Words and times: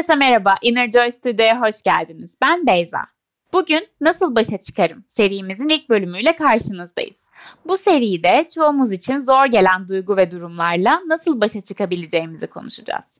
Herkese 0.00 0.14
merhaba, 0.14 0.54
Inner 0.62 0.90
Joy 0.90 1.10
Studio'ya 1.10 1.60
hoş 1.60 1.82
geldiniz. 1.82 2.36
Ben 2.42 2.66
Beyza. 2.66 2.98
Bugün 3.52 3.88
Nasıl 4.00 4.34
Başa 4.34 4.58
Çıkarım 4.58 5.04
serimizin 5.06 5.68
ilk 5.68 5.88
bölümüyle 5.88 6.34
karşınızdayız. 6.34 7.28
Bu 7.64 7.76
seride 7.76 8.48
çoğumuz 8.54 8.92
için 8.92 9.20
zor 9.20 9.46
gelen 9.46 9.88
duygu 9.88 10.16
ve 10.16 10.30
durumlarla 10.30 11.00
nasıl 11.06 11.40
başa 11.40 11.60
çıkabileceğimizi 11.60 12.46
konuşacağız. 12.46 13.18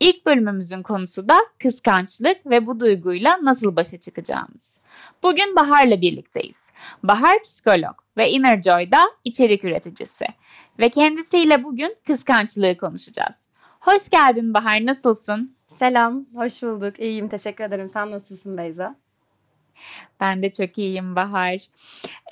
İlk 0.00 0.26
bölümümüzün 0.26 0.82
konusu 0.82 1.28
da 1.28 1.38
kıskançlık 1.62 2.46
ve 2.46 2.66
bu 2.66 2.80
duyguyla 2.80 3.38
nasıl 3.42 3.76
başa 3.76 4.00
çıkacağımız. 4.00 4.78
Bugün 5.22 5.56
Bahar'la 5.56 6.00
birlikteyiz. 6.00 6.70
Bahar 7.02 7.42
psikolog 7.42 7.94
ve 8.16 8.30
Inner 8.30 8.62
Joy'da 8.62 9.10
içerik 9.24 9.64
üreticisi. 9.64 10.26
Ve 10.78 10.88
kendisiyle 10.88 11.64
bugün 11.64 11.96
kıskançlığı 12.06 12.76
konuşacağız. 12.76 13.51
Hoş 13.82 14.08
geldin 14.08 14.54
Bahar, 14.54 14.86
nasılsın? 14.86 15.56
Selam, 15.66 16.26
hoş 16.34 16.62
bulduk. 16.62 17.00
İyiyim, 17.00 17.28
teşekkür 17.28 17.64
ederim. 17.64 17.88
Sen 17.88 18.10
nasılsın 18.10 18.58
Beyza? 18.58 18.96
Ben 20.20 20.42
de 20.42 20.52
çok 20.52 20.78
iyiyim 20.78 21.16
Bahar. 21.16 21.66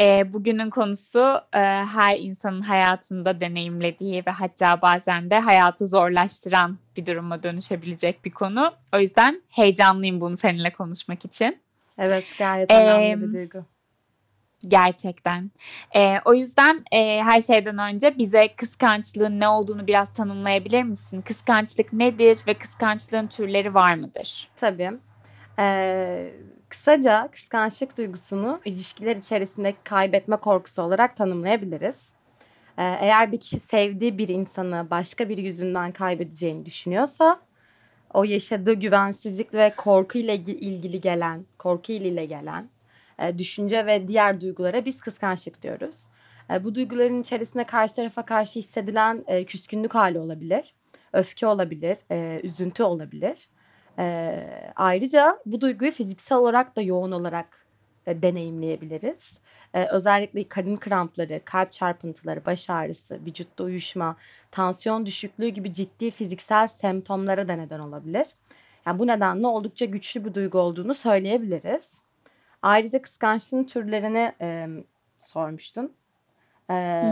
E, 0.01 0.33
bugünün 0.33 0.71
konusu 0.71 1.41
e, 1.53 1.59
her 1.85 2.19
insanın 2.19 2.61
hayatında 2.61 3.41
deneyimlediği 3.41 4.23
ve 4.27 4.31
hatta 4.31 4.83
bazen 4.83 5.31
de 5.31 5.39
hayatı 5.39 5.87
zorlaştıran 5.87 6.79
bir 6.97 7.07
duruma 7.07 7.43
dönüşebilecek 7.43 8.25
bir 8.25 8.31
konu. 8.31 8.73
O 8.95 8.99
yüzden 8.99 9.43
heyecanlıyım 9.51 10.21
bunu 10.21 10.37
seninle 10.37 10.73
konuşmak 10.73 11.25
için. 11.25 11.59
Evet, 11.99 12.25
gayet 12.39 12.71
önemli 12.71 13.25
ee, 13.25 13.29
bir 13.29 13.33
duygu. 13.33 13.65
Gerçekten. 14.69 15.51
E, 15.95 16.17
o 16.25 16.35
yüzden 16.35 16.85
e, 16.93 17.23
her 17.23 17.41
şeyden 17.41 17.79
önce 17.79 18.19
bize 18.19 18.49
kıskançlığın 18.57 19.41
ne 19.41 19.49
olduğunu 19.49 19.87
biraz 19.87 20.13
tanımlayabilir 20.13 20.83
misin? 20.83 21.23
Kıskançlık 21.23 21.93
nedir 21.93 22.39
ve 22.47 22.55
kıskançlığın 22.55 23.27
türleri 23.27 23.75
var 23.75 23.95
mıdır? 23.95 24.49
Tabii. 24.57 24.91
Ee, 25.59 26.33
kısaca 26.69 27.29
kıskançlık 27.33 27.99
duygusunu 27.99 28.61
ilişkiler 28.65 29.17
içerisinde 29.17 29.75
kaybetme 29.85 30.37
korkusu 30.37 30.83
olarak 30.83 31.17
tanımlayabiliriz. 31.17 32.09
Ee, 32.79 32.97
eğer 33.01 33.33
bir 33.33 33.41
kişi 33.41 33.61
sevdiği 33.61 34.19
bir 34.19 34.29
insanı 34.29 34.87
başka 34.91 35.29
bir 35.29 35.39
yüzünden 35.39 35.93
kaybedeceğini 35.93 36.67
düşünüyorsa 36.67 37.41
o 38.15 38.25
yaşadığı 38.25 38.73
güvensizlik 38.73 39.55
ve 39.55 39.73
korku 39.77 40.19
ile 40.19 40.35
ilgili 40.35 41.01
gelen, 41.01 41.45
korku 41.59 41.93
ile 41.93 42.25
gelen 42.25 42.69
e, 43.21 43.39
düşünce 43.39 43.87
ve 43.87 44.09
diğer 44.09 44.41
duygulara 44.41 44.85
biz 44.85 45.01
kıskançlık 45.01 45.63
diyoruz. 45.63 45.97
E, 46.51 46.65
bu 46.65 46.75
duyguların 46.75 47.23
içerisinde 47.23 47.65
karşı 47.65 47.97
tarafa 47.97 48.25
karşı 48.25 48.59
hissedilen 48.59 49.25
e, 49.27 49.45
küskünlük 49.45 49.95
hali 49.95 50.19
olabilir, 50.19 50.75
öfke 51.13 51.47
olabilir, 51.47 51.99
üzüntü 52.43 52.83
olabilir. 52.83 53.49
Ayrıca 54.77 55.39
bu 55.47 55.61
duyguyu 55.61 55.93
fiziksel 55.93 56.39
olarak 56.39 56.77
da 56.77 56.83
yoğun 56.83 57.13
olarak 57.13 57.67
deneyimleyebiliriz. 58.07 59.39
özellikle 59.75 60.49
karın 60.49 60.77
krampları, 60.77 61.41
kalp 61.45 61.73
çarpıntıları, 61.73 62.45
baş 62.47 62.71
ağrısı, 62.71 63.15
vücutta 63.27 63.65
uyuşma, 63.65 64.17
tansiyon 64.51 65.07
düşüklüğü 65.07 65.49
gibi 65.49 65.75
ciddi 65.75 66.11
fiziksel 66.11 66.67
semptomlara 66.67 67.49
da 67.49 67.53
neden 67.53 67.81
olabilir. 67.81 68.27
Yani 68.87 68.99
bu 68.99 69.07
nedenle 69.07 69.47
oldukça 69.47 69.85
güçlü 69.85 70.25
bir 70.25 70.35
duygu 70.35 70.59
olduğunu 70.59 70.95
söyleyebiliriz. 70.95 72.00
Ayrıca 72.63 73.03
kıskançlığın 73.03 73.65
türlerini 73.65 74.33
e, 74.41 74.67
sormuştun. 75.19 75.93
E, 76.71 77.03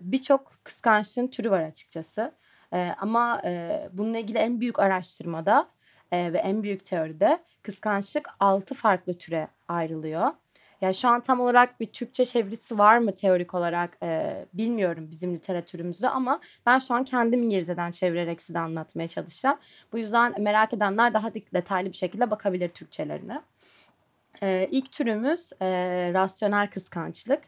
Birçok 0.00 0.52
kıskançlığın 0.64 1.28
türü 1.28 1.50
var 1.50 1.62
açıkçası. 1.62 2.32
E, 2.72 2.94
ama 3.00 3.42
e, 3.44 3.82
bununla 3.92 4.18
ilgili 4.18 4.38
en 4.38 4.60
büyük 4.60 4.78
araştırmada 4.78 5.68
e, 6.12 6.32
ve 6.32 6.38
en 6.38 6.62
büyük 6.62 6.84
teoride 6.84 7.38
kıskançlık 7.62 8.28
altı 8.40 8.74
farklı 8.74 9.18
türe 9.18 9.48
ayrılıyor. 9.68 10.30
Yani 10.80 10.94
şu 10.94 11.08
an 11.08 11.20
tam 11.20 11.40
olarak 11.40 11.80
bir 11.80 11.86
Türkçe 11.86 12.26
çevirisi 12.26 12.78
var 12.78 12.98
mı 12.98 13.14
teorik 13.14 13.54
olarak 13.54 13.98
e, 14.02 14.44
bilmiyorum 14.54 15.08
bizim 15.10 15.34
literatürümüzde 15.34 16.08
ama 16.08 16.40
ben 16.66 16.78
şu 16.78 16.94
an 16.94 17.04
kendim 17.04 17.42
İngilizceden 17.42 17.90
çevirerek 17.90 18.42
size 18.42 18.58
anlatmaya 18.58 19.08
çalışacağım. 19.08 19.58
Bu 19.92 19.98
yüzden 19.98 20.42
merak 20.42 20.74
edenler 20.74 21.14
daha 21.14 21.34
detaylı 21.34 21.92
bir 21.92 21.96
şekilde 21.96 22.30
bakabilir 22.30 22.68
Türkçelerine. 22.68 23.42
E, 24.42 24.68
ilk 24.70 24.92
türümüz 24.92 25.50
e, 25.60 25.66
rasyonel 26.14 26.70
kıskançlık. 26.70 27.40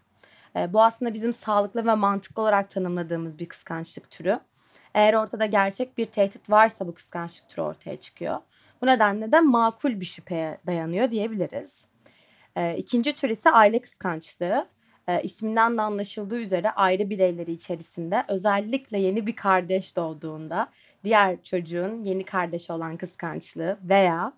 E, 0.57 0.73
bu 0.73 0.83
aslında 0.83 1.15
bizim 1.15 1.33
sağlıklı 1.33 1.87
ve 1.87 1.95
mantıklı 1.95 2.43
olarak 2.43 2.71
tanımladığımız 2.71 3.39
bir 3.39 3.47
kıskançlık 3.47 4.11
türü. 4.11 4.41
Eğer 4.95 5.15
ortada 5.15 5.47
gerçek 5.47 5.99
bir 5.99 6.07
tehdit 6.07 6.51
varsa 6.51 6.87
bu 6.87 6.95
kıskançlık 6.95 7.49
türü 7.49 7.61
ortaya 7.61 7.97
çıkıyor. 7.97 8.39
Bu 8.83 8.87
nedenle 8.87 9.33
de 9.33 9.41
makul 9.41 10.01
bir 10.01 10.05
şüpheye 10.05 10.59
dayanıyor 10.67 11.11
diyebiliriz. 11.11 11.87
E, 12.57 12.77
ikinci 12.77 13.13
tür 13.13 13.31
ise 13.31 13.51
aile 13.51 13.79
kıskançlığı. 13.79 14.69
E, 15.09 15.23
isminden 15.23 15.79
de 15.79 15.83
anlaşıldığı 15.83 16.39
üzere 16.39 16.71
aile 16.71 17.11
bireyleri 17.11 17.53
içerisinde 17.53 18.25
özellikle 18.29 18.99
yeni 18.99 19.27
bir 19.27 19.37
kardeş 19.37 19.97
doğduğunda 19.97 20.69
diğer 21.05 21.43
çocuğun 21.43 22.05
yeni 22.05 22.25
kardeşi 22.25 22.73
olan 22.73 22.97
kıskançlığı 22.97 23.79
veya 23.83 24.33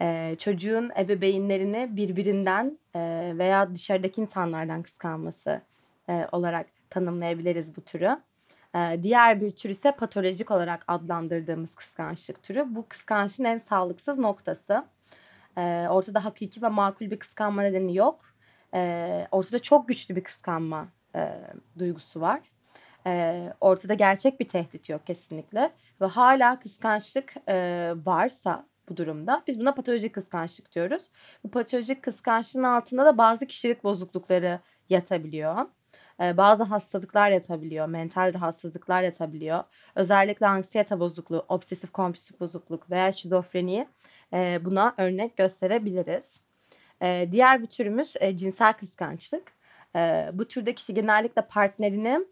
e, 0.00 0.36
çocuğun 0.38 0.90
ebeveynlerini 0.98 1.96
birbirinden 1.96 2.78
e, 2.94 3.00
veya 3.38 3.74
dışarıdaki 3.74 4.20
insanlardan 4.20 4.82
kıskanması 4.82 5.60
e, 6.08 6.26
olarak 6.32 6.66
tanımlayabiliriz 6.90 7.76
bu 7.76 7.80
türü. 7.80 8.18
E, 8.74 9.02
diğer 9.02 9.40
bir 9.40 9.50
tür 9.50 9.70
ise 9.70 9.92
patolojik 9.92 10.50
olarak 10.50 10.84
adlandırdığımız 10.88 11.74
kıskançlık 11.74 12.42
türü. 12.42 12.64
Bu 12.68 12.88
kıskançlığın 12.88 13.44
en 13.44 13.58
sağlıksız 13.58 14.18
noktası. 14.18 14.84
E, 15.56 15.86
ortada 15.90 16.24
hakiki 16.24 16.62
ve 16.62 16.68
makul 16.68 17.10
bir 17.10 17.18
kıskanma 17.18 17.62
nedeni 17.62 17.96
yok. 17.96 18.20
E, 18.74 19.26
ortada 19.30 19.62
çok 19.62 19.88
güçlü 19.88 20.16
bir 20.16 20.24
kıskanma 20.24 20.88
e, 21.14 21.38
duygusu 21.78 22.20
var. 22.20 22.40
E, 23.06 23.42
ortada 23.60 23.94
gerçek 23.94 24.40
bir 24.40 24.48
tehdit 24.48 24.88
yok 24.88 25.06
kesinlikle. 25.06 25.70
Ve 26.00 26.06
hala 26.06 26.58
kıskançlık 26.58 27.34
e, 27.48 27.54
varsa 28.04 28.66
bu 28.90 28.96
durumda. 28.96 29.42
Biz 29.46 29.60
buna 29.60 29.74
patolojik 29.74 30.14
kıskançlık 30.14 30.74
diyoruz. 30.74 31.02
Bu 31.44 31.50
patolojik 31.50 32.02
kıskançlığın 32.02 32.62
altında 32.62 33.04
da 33.04 33.18
bazı 33.18 33.46
kişilik 33.46 33.84
bozuklukları 33.84 34.60
yatabiliyor. 34.88 35.66
Ee, 36.20 36.36
bazı 36.36 36.64
hastalıklar 36.64 37.30
yatabiliyor, 37.30 37.86
mental 37.86 38.34
rahatsızlıklar 38.34 39.02
yatabiliyor. 39.02 39.64
Özellikle 39.94 40.46
anksiyete 40.46 41.00
bozukluğu, 41.00 41.44
obsesif 41.48 41.92
kompulsif 41.92 42.40
bozukluk 42.40 42.90
veya 42.90 43.12
şizofreni 43.12 43.88
e, 44.32 44.60
buna 44.64 44.94
örnek 44.96 45.36
gösterebiliriz. 45.36 46.40
E, 47.02 47.28
diğer 47.32 47.62
bir 47.62 47.66
türümüz 47.66 48.14
e, 48.20 48.36
cinsel 48.36 48.72
kıskançlık. 48.72 49.52
E, 49.96 50.30
bu 50.32 50.48
türde 50.48 50.74
kişi 50.74 50.94
genellikle 50.94 51.42
partnerinin 51.42 52.28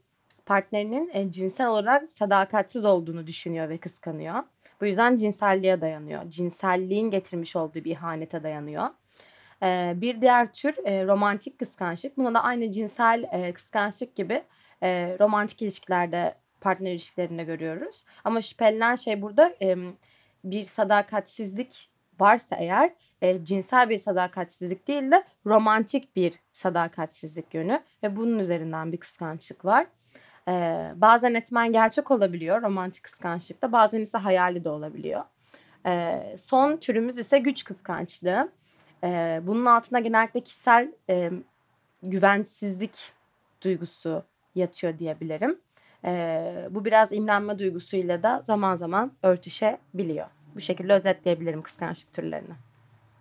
partnerinin 0.46 1.10
e, 1.12 1.32
cinsel 1.32 1.66
olarak 1.68 2.10
sadakatsiz 2.10 2.84
olduğunu 2.84 3.26
düşünüyor 3.26 3.68
ve 3.68 3.78
kıskanıyor. 3.78 4.42
Bu 4.80 4.86
yüzden 4.86 5.16
cinselliğe 5.16 5.80
dayanıyor. 5.80 6.30
Cinselliğin 6.30 7.10
getirmiş 7.10 7.56
olduğu 7.56 7.84
bir 7.84 7.90
ihanete 7.90 8.42
dayanıyor. 8.42 8.88
Ee, 9.62 9.92
bir 9.96 10.20
diğer 10.20 10.52
tür 10.52 10.74
e, 10.84 11.06
romantik 11.06 11.58
kıskançlık. 11.58 12.16
Buna 12.16 12.34
da 12.34 12.42
aynı 12.42 12.72
cinsel 12.72 13.28
e, 13.32 13.52
kıskançlık 13.52 14.16
gibi 14.16 14.42
e, 14.82 15.16
romantik 15.20 15.62
ilişkilerde, 15.62 16.34
partner 16.60 16.92
ilişkilerinde 16.92 17.44
görüyoruz. 17.44 18.04
Ama 18.24 18.42
şüphelenen 18.42 18.96
şey 18.96 19.22
burada 19.22 19.54
bir 20.44 20.64
sadakatsizlik 20.64 21.90
varsa 22.20 22.56
eğer 22.56 22.90
e, 23.22 23.44
cinsel 23.44 23.90
bir 23.90 23.98
sadakatsizlik 23.98 24.88
değil 24.88 25.10
de 25.10 25.24
romantik 25.46 26.16
bir 26.16 26.34
sadakatsizlik 26.52 27.54
yönü 27.54 27.82
ve 28.02 28.16
bunun 28.16 28.38
üzerinden 28.38 28.92
bir 28.92 28.96
kıskançlık 28.96 29.64
var. 29.64 29.86
Ee, 30.48 30.92
bazen 30.96 31.34
etmen 31.34 31.72
gerçek 31.72 32.10
olabiliyor 32.10 32.62
romantik 32.62 33.04
kıskançlıkta 33.04 33.72
bazen 33.72 34.00
ise 34.00 34.18
hayali 34.18 34.64
de 34.64 34.68
olabiliyor. 34.68 35.22
Ee, 35.86 36.36
son 36.38 36.76
türümüz 36.76 37.18
ise 37.18 37.38
güç 37.38 37.64
kıskançlığı. 37.64 38.48
Ee, 39.04 39.40
bunun 39.42 39.66
altında 39.66 39.98
genellikle 39.98 40.40
kişisel 40.40 40.92
e, 41.10 41.30
güvensizlik 42.02 43.12
duygusu 43.62 44.22
yatıyor 44.54 44.98
diyebilirim. 44.98 45.58
Ee, 46.04 46.68
bu 46.70 46.84
biraz 46.84 47.12
imrenme 47.12 47.58
duygusuyla 47.58 48.22
da 48.22 48.42
zaman 48.44 48.76
zaman 48.76 49.12
örtüşebiliyor. 49.22 50.26
Bu 50.54 50.60
şekilde 50.60 50.92
özetleyebilirim 50.92 51.62
kıskançlık 51.62 52.12
türlerini. 52.12 52.54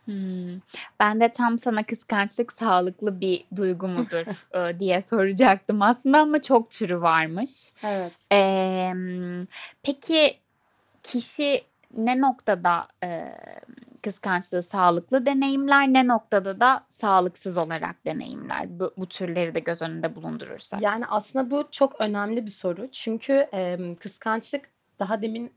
Hmm. 0.05 0.59
Ben 0.99 1.21
de 1.21 1.31
tam 1.31 1.57
sana 1.57 1.83
kıskançlık 1.83 2.53
sağlıklı 2.53 3.21
bir 3.21 3.45
duygu 3.55 3.87
mudur 3.87 4.45
e, 4.69 4.79
diye 4.79 5.01
soracaktım 5.01 5.81
aslında 5.81 6.19
ama 6.19 6.41
çok 6.41 6.71
türü 6.71 7.01
varmış. 7.01 7.71
Evet. 7.83 8.11
Ee, 8.31 8.93
peki 9.83 10.37
kişi 11.03 11.63
ne 11.97 12.21
noktada 12.21 12.87
e, 13.03 13.35
kıskançlığı 14.01 14.63
sağlıklı 14.63 15.25
deneyimler, 15.25 15.87
ne 15.87 16.07
noktada 16.07 16.59
da 16.59 16.85
sağlıksız 16.87 17.57
olarak 17.57 18.05
deneyimler? 18.05 18.79
Bu, 18.79 18.93
bu 18.97 19.05
türleri 19.05 19.55
de 19.55 19.59
göz 19.59 19.81
önünde 19.81 20.15
bulundurursak. 20.15 20.81
Yani 20.81 21.05
aslında 21.07 21.51
bu 21.51 21.67
çok 21.71 22.01
önemli 22.01 22.45
bir 22.45 22.51
soru. 22.51 22.91
Çünkü 22.91 23.47
e, 23.53 23.95
kıskançlık 23.95 24.69
daha 24.99 25.21
demin 25.21 25.51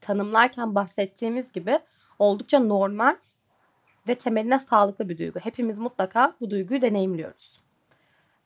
tanımlarken 0.00 0.74
bahsettiğimiz 0.74 1.52
gibi 1.52 1.78
oldukça 2.18 2.58
normal 2.58 3.16
ve 4.08 4.14
temeline 4.14 4.58
sağlıklı 4.58 5.08
bir 5.08 5.18
duygu. 5.18 5.40
Hepimiz 5.40 5.78
mutlaka 5.78 6.34
bu 6.40 6.50
duyguyu 6.50 6.82
deneyimliyoruz. 6.82 7.60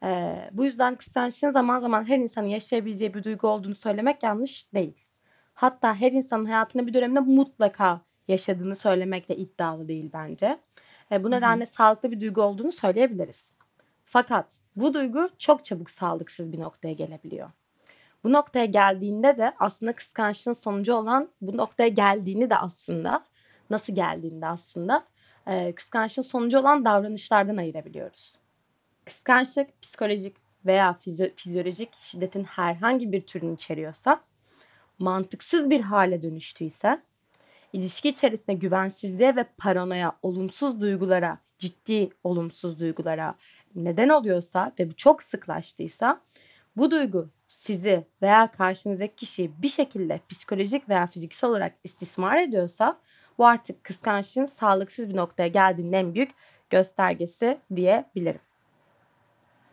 Ee, 0.02 0.50
bu 0.52 0.64
yüzden 0.64 0.94
kıskançlığın 0.94 1.50
zaman 1.50 1.78
zaman 1.78 2.08
her 2.08 2.18
insanın 2.18 2.46
yaşayabileceği 2.46 3.14
bir 3.14 3.24
duygu 3.24 3.48
olduğunu 3.48 3.74
söylemek 3.74 4.22
yanlış 4.22 4.74
değil. 4.74 4.94
Hatta 5.54 5.94
her 5.94 6.12
insanın 6.12 6.44
hayatında 6.44 6.86
bir 6.86 6.94
dönemde 6.94 7.20
mutlaka 7.20 8.00
yaşadığını 8.28 8.76
söylemek 8.76 9.28
de 9.28 9.36
iddialı 9.36 9.88
değil 9.88 10.10
bence. 10.12 10.58
Ee, 11.12 11.24
bu 11.24 11.30
nedenle 11.30 11.64
Hı-hı. 11.64 11.72
sağlıklı 11.72 12.10
bir 12.10 12.20
duygu 12.20 12.42
olduğunu 12.42 12.72
söyleyebiliriz. 12.72 13.52
Fakat 14.04 14.46
bu 14.76 14.94
duygu 14.94 15.28
çok 15.38 15.64
çabuk 15.64 15.90
sağlıksız 15.90 16.52
bir 16.52 16.60
noktaya 16.60 16.94
gelebiliyor. 16.94 17.50
Bu 18.24 18.32
noktaya 18.32 18.64
geldiğinde 18.64 19.38
de 19.38 19.52
aslında 19.58 19.92
kıskançlığın 19.92 20.52
sonucu 20.52 20.94
olan 20.94 21.28
bu 21.40 21.56
noktaya 21.56 21.88
geldiğini 21.88 22.50
de 22.50 22.56
aslında 22.56 23.24
nasıl 23.70 23.94
geldiğinde 23.94 24.46
aslında 24.46 25.04
kıskançlığın 25.76 26.22
sonucu 26.22 26.58
olan 26.58 26.84
davranışlardan 26.84 27.56
ayırabiliyoruz. 27.56 28.34
Kıskançlık 29.04 29.82
psikolojik 29.82 30.36
veya 30.66 30.96
fizyo- 31.00 31.32
fizyolojik 31.36 31.90
şiddetin 31.98 32.44
herhangi 32.44 33.12
bir 33.12 33.20
türünü 33.20 33.54
içeriyorsa, 33.54 34.20
mantıksız 34.98 35.70
bir 35.70 35.80
hale 35.80 36.22
dönüştüyse, 36.22 37.02
ilişki 37.72 38.08
içerisinde 38.08 38.56
güvensizliğe 38.56 39.36
ve 39.36 39.44
paranoya, 39.58 40.16
olumsuz 40.22 40.80
duygulara, 40.80 41.38
ciddi 41.58 42.10
olumsuz 42.24 42.80
duygulara 42.80 43.34
neden 43.74 44.08
oluyorsa 44.08 44.72
ve 44.78 44.90
bu 44.90 44.96
çok 44.96 45.22
sıklaştıysa 45.22 46.20
bu 46.76 46.90
duygu 46.90 47.30
sizi 47.48 48.06
veya 48.22 48.50
karşınızdaki 48.50 49.14
kişiyi 49.16 49.62
bir 49.62 49.68
şekilde 49.68 50.20
psikolojik 50.28 50.88
veya 50.88 51.06
fiziksel 51.06 51.50
olarak 51.50 51.74
istismar 51.84 52.42
ediyorsa 52.42 53.00
bu 53.38 53.46
artık 53.46 53.84
kıskançlığın 53.84 54.46
sağlıksız 54.46 55.08
bir 55.08 55.16
noktaya 55.16 55.48
geldiğinin 55.48 55.92
en 55.92 56.14
büyük 56.14 56.30
göstergesi 56.70 57.58
diyebilirim. 57.76 58.40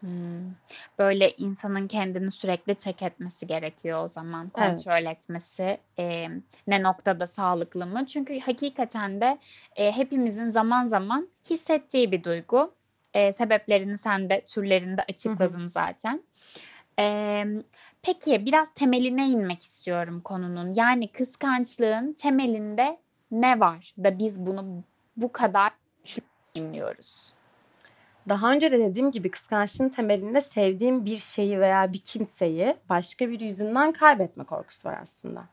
Hmm. 0.03 0.53
Böyle 0.99 1.31
insanın 1.31 1.87
kendini 1.87 2.31
sürekli 2.31 2.75
çek 2.75 3.01
etmesi 3.01 3.47
gerekiyor 3.47 4.03
o 4.03 4.07
zaman 4.07 4.49
kontrol 4.49 5.05
evet. 5.05 5.17
etmesi 5.17 5.77
e, 5.99 6.29
ne 6.67 6.83
noktada 6.83 7.27
sağlıklı 7.27 7.85
mı? 7.85 8.05
Çünkü 8.05 8.39
hakikaten 8.39 9.21
de 9.21 9.37
e, 9.75 9.91
hepimizin 9.91 10.47
zaman 10.47 10.85
zaman 10.85 11.29
hissettiği 11.49 12.11
bir 12.11 12.23
duygu. 12.23 12.73
E, 13.13 13.33
sebeplerini 13.33 13.97
sen 13.97 14.29
de 14.29 14.41
türlerinde 14.45 15.03
açıkladın 15.09 15.59
hı 15.59 15.63
hı. 15.63 15.69
zaten. 15.69 16.23
E, 16.99 17.45
peki 18.01 18.45
biraz 18.45 18.73
temeline 18.73 19.27
inmek 19.27 19.61
istiyorum 19.61 20.21
konunun. 20.21 20.73
Yani 20.75 21.07
kıskançlığın 21.07 22.13
temelinde 22.13 22.97
ne 23.33 23.59
var 23.59 23.93
da 24.03 24.19
biz 24.19 24.45
bunu 24.45 24.83
bu 25.17 25.31
kadar 25.31 25.71
düşünmüyoruz? 26.05 27.33
Daha 28.29 28.51
önce 28.51 28.71
de 28.71 28.79
dediğim 28.79 29.11
gibi 29.11 29.31
kıskançlığın 29.31 29.89
temelinde 29.89 30.41
sevdiğim 30.41 31.05
bir 31.05 31.17
şeyi 31.17 31.59
veya 31.59 31.93
bir 31.93 31.99
kimseyi 31.99 32.75
başka 32.89 33.29
bir 33.29 33.39
yüzünden 33.39 33.91
kaybetme 33.91 34.43
korkusu 34.43 34.89
var 34.89 34.99
aslında. 35.01 35.43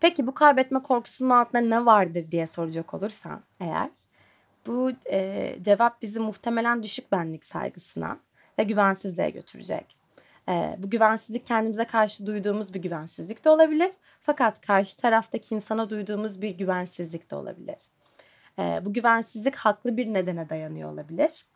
Peki 0.00 0.26
bu 0.26 0.34
kaybetme 0.34 0.82
korkusunun 0.82 1.30
altında 1.30 1.62
ne 1.62 1.86
vardır 1.86 2.30
diye 2.30 2.46
soracak 2.46 2.94
olursan 2.94 3.42
eğer 3.60 3.90
bu 4.66 4.90
e, 5.10 5.56
cevap 5.62 6.02
bizi 6.02 6.20
muhtemelen 6.20 6.82
düşük 6.82 7.12
benlik 7.12 7.44
saygısına 7.44 8.18
ve 8.58 8.62
güvensizliğe 8.62 9.30
götürecek. 9.30 10.01
E, 10.48 10.76
bu 10.78 10.90
güvensizlik 10.90 11.46
kendimize 11.46 11.84
karşı 11.84 12.26
duyduğumuz 12.26 12.74
bir 12.74 12.82
güvensizlik 12.82 13.44
de 13.44 13.50
olabilir. 13.50 13.90
Fakat 14.20 14.60
karşı 14.60 15.00
taraftaki 15.00 15.54
insana 15.54 15.90
duyduğumuz 15.90 16.42
bir 16.42 16.50
güvensizlik 16.50 17.30
de 17.30 17.34
olabilir. 17.34 17.76
E, 18.58 18.62
bu 18.84 18.92
güvensizlik 18.92 19.54
haklı 19.54 19.96
bir 19.96 20.14
nedene 20.14 20.48
dayanıyor 20.48 20.92
olabilir. 20.92 21.46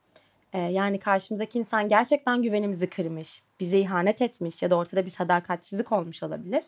E, 0.53 0.59
yani 0.59 0.99
karşımızdaki 0.99 1.59
insan 1.59 1.89
gerçekten 1.89 2.43
güvenimizi 2.43 2.87
kırmış, 2.91 3.43
bize 3.61 3.79
ihanet 3.79 4.23
etmiş 4.23 4.63
ya 4.63 4.71
da 4.71 4.77
ortada 4.77 5.05
bir 5.05 5.11
sadakatsizlik 5.11 5.93
olmuş 5.93 6.23
olabilir. 6.23 6.63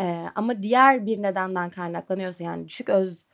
E, 0.00 0.26
ama 0.34 0.62
diğer 0.62 1.06
bir 1.06 1.22
nedenden 1.22 1.70
kaynaklanıyorsa 1.70 2.44
yani 2.44 2.68
düşük 2.68 2.88
öz 2.88 3.24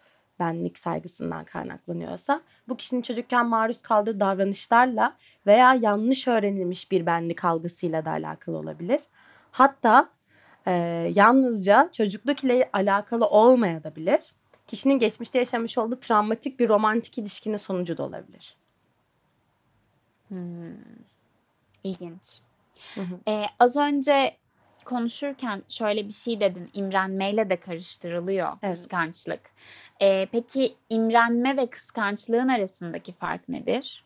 benlik 0.40 0.78
saygısından 0.78 1.44
kaynaklanıyorsa 1.44 2.40
bu 2.68 2.76
kişinin 2.76 3.02
çocukken 3.02 3.46
maruz 3.46 3.82
kaldığı 3.82 4.20
davranışlarla 4.20 5.16
veya 5.46 5.74
yanlış 5.74 6.28
öğrenilmiş 6.28 6.90
bir 6.90 7.06
benlik 7.06 7.44
algısıyla 7.44 8.04
da 8.04 8.10
alakalı 8.10 8.56
olabilir. 8.56 9.00
Hatta 9.50 10.08
e, 10.66 10.72
yalnızca 11.14 11.88
çocukluk 11.92 12.44
ile 12.44 12.70
alakalı 12.72 13.26
olmayabilir. 13.26 14.20
Kişinin 14.66 14.98
geçmişte 14.98 15.38
yaşamış 15.38 15.78
olduğu 15.78 16.00
travmatik 16.00 16.60
bir 16.60 16.68
romantik 16.68 17.18
ilişkinin 17.18 17.56
sonucu 17.56 17.96
da 17.96 18.02
olabilir. 18.02 18.56
Hmm. 20.28 20.74
İlginç. 21.84 22.40
Hı 22.94 23.00
hı. 23.00 23.18
Ee, 23.28 23.44
az 23.58 23.76
önce 23.76 24.36
konuşurken 24.84 25.62
şöyle 25.68 26.04
bir 26.04 26.12
şey 26.12 26.40
dedin. 26.40 26.70
İmrenmeyle 26.72 27.50
de 27.50 27.60
karıştırılıyor 27.60 28.52
evet. 28.62 28.74
kıskançlık. 28.74 29.40
Ee, 30.02 30.28
peki 30.32 30.74
imrenme 30.88 31.56
ve 31.56 31.66
kıskançlığın 31.66 32.48
arasındaki 32.48 33.12
fark 33.12 33.48
nedir? 33.48 34.04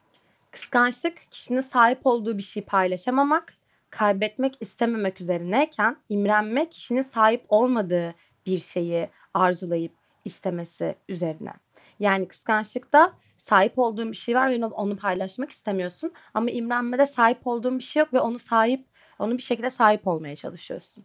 Kıskançlık 0.50 1.31
kişinin 1.31 1.61
sahip 1.61 2.06
olduğu 2.06 2.38
bir 2.38 2.43
şeyi 2.43 2.64
paylaşamamak, 2.64 3.55
kaybetmek 3.91 4.56
istememek 4.61 5.20
üzerineyken 5.20 5.96
imrenme 6.08 6.69
kişinin 6.69 7.02
sahip 7.02 7.44
olmadığı 7.49 8.14
bir 8.46 8.58
şeyi 8.58 9.08
arzulayıp 9.35 9.93
istemesi 10.24 10.94
üzerine. 11.08 11.53
Yani 12.01 12.29
kıskançlıkta 12.29 13.13
sahip 13.36 13.79
olduğun 13.79 14.13
bir 14.13 14.17
şey 14.17 14.34
var 14.34 14.51
ve 14.51 14.65
onu 14.65 14.96
paylaşmak 14.96 15.51
istemiyorsun. 15.51 16.13
Ama 16.34 16.51
imrenmede 16.51 17.06
sahip 17.06 17.46
olduğun 17.46 17.79
bir 17.79 17.84
şey 17.84 18.01
yok 18.01 18.13
ve 18.13 18.20
onu 18.20 18.39
sahip, 18.39 18.86
onu 19.19 19.32
bir 19.32 19.43
şekilde 19.43 19.70
sahip 19.70 20.06
olmaya 20.06 20.36
çalışıyorsun. 20.36 21.05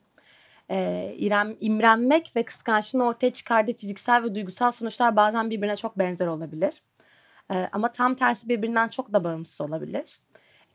Ee, 0.71 1.15
İrem, 1.17 1.55
imrenmek 1.59 2.35
ve 2.35 2.43
kıskançlığın 2.43 2.99
ortaya 2.99 3.33
çıkardığı 3.33 3.73
fiziksel 3.73 4.23
ve 4.23 4.35
duygusal 4.35 4.71
sonuçlar 4.71 5.15
bazen 5.15 5.49
birbirine 5.49 5.75
çok 5.75 5.99
benzer 5.99 6.27
olabilir. 6.27 6.83
Ee, 7.53 7.69
ama 7.71 7.91
tam 7.91 8.15
tersi 8.15 8.49
birbirinden 8.49 8.87
çok 8.87 9.13
da 9.13 9.23
bağımsız 9.23 9.61
olabilir. 9.61 10.19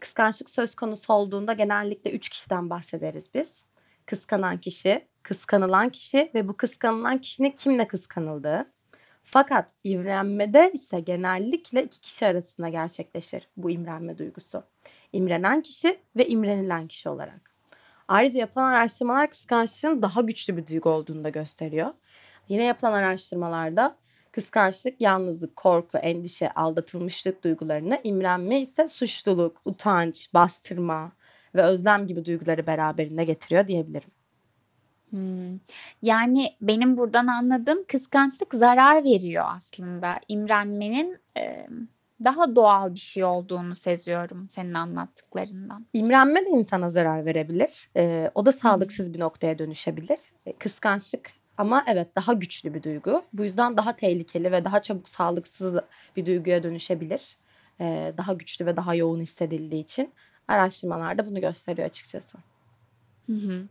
Kıskançlık 0.01 0.51
söz 0.51 0.75
konusu 0.75 1.13
olduğunda 1.13 1.53
genellikle 1.53 2.11
üç 2.11 2.29
kişiden 2.29 2.71
bahsederiz 2.71 3.35
biz. 3.35 3.65
Kıskanan 4.07 4.59
kişi, 4.59 5.09
kıskanılan 5.23 5.89
kişi 5.89 6.31
ve 6.35 6.49
bu 6.49 6.57
kıskanılan 6.57 7.19
kişinin 7.19 7.51
kimle 7.51 7.89
kıskanıldığı. 7.89 8.73
Fakat 9.25 9.71
imrenmede 9.85 10.71
ise 10.75 11.01
genellikle 11.01 11.85
iki 11.85 12.01
kişi 12.01 12.27
arasında 12.27 12.69
gerçekleşir 12.69 13.49
bu 13.57 13.71
imrenme 13.71 14.19
duygusu. 14.19 14.63
İmrenen 15.13 15.61
kişi 15.61 16.01
ve 16.17 16.27
imrenilen 16.29 16.89
kişi 16.89 17.09
olarak. 17.09 17.54
Ayrıca 18.09 18.41
yapılan 18.41 18.73
araştırmalar 18.73 19.31
kıskançlığın 19.31 20.03
daha 20.03 20.21
güçlü 20.21 20.57
bir 20.57 20.67
duygu 20.67 20.91
olduğunu 20.91 21.25
da 21.25 21.29
gösteriyor. 21.29 21.91
Yine 22.49 22.65
yapılan 22.65 22.93
araştırmalarda 22.93 23.97
kıskançlık 24.33 25.01
yalnızlık, 25.01 25.57
korku, 25.57 25.99
endişe, 25.99 26.51
aldatılmışlık 26.51 27.45
duygularını, 27.45 28.01
imrenme 28.05 28.61
ise 28.61 28.89
suçluluk, 28.89 29.61
utanç, 29.65 30.35
bastırma 30.35 31.13
ve 31.55 31.63
özlem 31.63 32.07
gibi 32.07 32.25
duyguları 32.25 32.67
beraberinde 32.67 33.25
getiriyor 33.25 33.69
diyebilirim. 33.69 34.11
Hmm. 35.11 35.59
Yani 36.03 36.53
benim 36.61 36.97
buradan 36.97 37.27
anladığım 37.27 37.85
kıskançlık 37.85 38.55
zarar 38.55 39.05
veriyor 39.05 39.45
aslında. 39.49 40.21
İmrenmenin 40.29 41.19
e, 41.37 41.67
daha 42.25 42.57
doğal 42.57 42.95
bir 42.95 42.99
şey 42.99 43.25
olduğunu 43.25 43.75
seziyorum 43.75 44.49
senin 44.49 44.75
anlattıklarından. 44.75 45.87
İmrenme 45.93 46.47
de 46.47 46.51
insana 46.51 46.91
zarar 46.91 47.27
verebilir. 47.27 47.89
E, 47.97 48.31
o 48.35 48.47
da 48.47 48.53
sağlıksız 48.53 49.15
bir 49.15 49.21
noktaya 49.21 49.59
dönüşebilir. 49.59 50.19
E, 50.47 50.53
kıskançlık 50.53 51.31
ama 51.59 51.85
evet 51.87 52.17
daha 52.17 52.33
güçlü 52.33 52.75
bir 52.75 52.83
duygu. 52.83 53.25
Bu 53.33 53.45
yüzden 53.45 53.77
daha 53.77 53.97
tehlikeli 53.97 54.53
ve 54.53 54.65
daha 54.65 54.83
çabuk 54.83 55.09
sağlıksız 55.09 55.75
bir 56.17 56.27
duyguya 56.27 56.63
dönüşebilir. 56.63 57.37
E, 57.81 58.15
daha 58.17 58.33
güçlü 58.33 58.67
ve 58.67 58.77
daha 58.77 58.95
yoğun 58.95 59.21
hissedildiği 59.21 59.83
için 59.83 60.13
araştırmalarda 60.49 61.27
bunu 61.27 61.41
gösteriyor 61.41 61.89
açıkçası. 61.89 62.39
Hı 63.27 63.33
hı. 63.33 63.65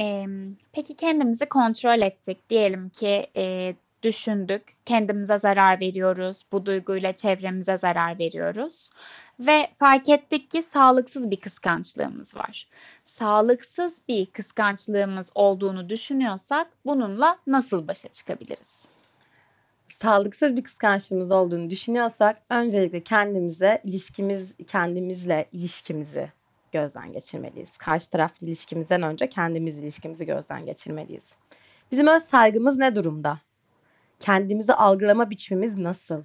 E, 0.00 0.26
peki 0.72 0.96
kendimizi 0.96 1.46
kontrol 1.46 2.02
ettik. 2.02 2.50
Diyelim 2.50 2.88
ki 2.88 3.26
e, 3.36 3.74
düşündük, 4.02 4.62
kendimize 4.86 5.38
zarar 5.38 5.80
veriyoruz, 5.80 6.44
bu 6.52 6.66
duyguyla 6.66 7.12
çevremize 7.14 7.76
zarar 7.76 8.18
veriyoruz 8.18 8.90
ve 9.40 9.70
fark 9.72 10.08
ettik 10.08 10.50
ki 10.50 10.62
sağlıksız 10.62 11.30
bir 11.30 11.40
kıskançlığımız 11.40 12.36
var. 12.36 12.68
Sağlıksız 13.04 14.02
bir 14.08 14.26
kıskançlığımız 14.26 15.32
olduğunu 15.34 15.88
düşünüyorsak 15.88 16.66
bununla 16.86 17.38
nasıl 17.46 17.88
başa 17.88 18.08
çıkabiliriz? 18.08 18.88
Sağlıksız 19.88 20.56
bir 20.56 20.64
kıskançlığımız 20.64 21.30
olduğunu 21.30 21.70
düşünüyorsak 21.70 22.42
öncelikle 22.50 23.00
kendimize 23.00 23.80
ilişkimiz 23.84 24.52
kendimizle 24.66 25.48
ilişkimizi 25.52 26.32
gözden 26.72 27.12
geçirmeliyiz. 27.12 27.76
Karşı 27.76 28.10
taraflı 28.10 28.46
ilişkimizden 28.46 29.02
önce 29.02 29.28
kendimiz 29.28 29.76
ilişkimizi 29.76 30.26
gözden 30.26 30.66
geçirmeliyiz. 30.66 31.34
Bizim 31.92 32.06
öz 32.06 32.22
saygımız 32.22 32.78
ne 32.78 32.94
durumda? 32.94 33.38
Kendimizi 34.20 34.74
algılama 34.74 35.30
biçimimiz 35.30 35.78
nasıl? 35.78 36.22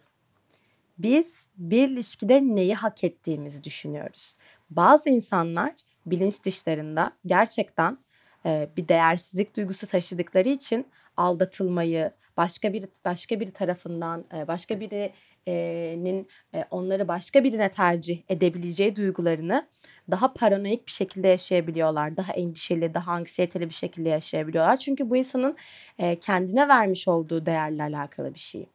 Biz 0.98 1.36
bir 1.58 1.90
ilişkide 1.90 2.42
neyi 2.42 2.75
hak 2.75 3.04
ettiğimizi 3.04 3.64
düşünüyoruz. 3.64 4.38
Bazı 4.70 5.10
insanlar 5.10 5.74
bilinç 6.06 6.44
dışlarında 6.44 7.12
gerçekten 7.25 7.98
e, 8.46 8.70
bir 8.78 8.88
değersizlik 8.88 9.56
duygusu 9.56 9.88
taşıdıkları 9.88 10.50
için 10.50 10.88
aldatılmayı, 11.18 12.12
başka 12.38 12.74
bir 12.74 12.86
başka 13.06 13.40
bir 13.40 13.52
tarafından, 13.52 14.25
e, 14.34 14.48
başka 14.48 14.80
birinin 14.80 16.28
e, 16.54 16.66
onları 16.72 17.08
başka 17.08 17.44
birine 17.44 17.72
tercih 17.72 18.22
edebileceği 18.30 18.96
duygularını 18.96 19.68
daha 20.12 20.34
paranoyak 20.34 20.88
bir 20.88 20.92
şekilde 20.92 21.28
yaşayabiliyorlar. 21.28 22.18
Daha 22.18 22.34
endişeli, 22.34 22.94
daha 22.94 23.12
anksiyeteli 23.12 23.70
bir 23.70 23.74
şekilde 23.74 24.10
yaşayabiliyorlar. 24.10 24.78
Çünkü 24.78 25.10
bu 25.10 25.18
insanın 25.18 25.58
e, 26.00 26.16
kendine 26.16 26.68
vermiş 26.68 27.08
olduğu 27.08 27.46
değerle 27.46 27.84
alakalı 27.84 28.34
bir 28.34 28.40
şey. 28.40 28.66